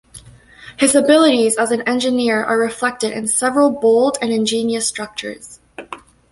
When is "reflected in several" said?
2.57-3.69